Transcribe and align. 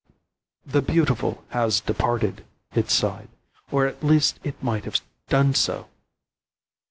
"The 0.65 0.81
beautiful 0.81 1.43
has 1.49 1.79
departed," 1.79 2.43
it 2.73 2.89
sighed 2.89 3.29
or 3.71 3.85
at 3.85 4.03
least 4.03 4.39
it 4.43 4.63
might 4.63 4.85
have 4.85 4.99
done 5.29 5.53
so. 5.53 5.89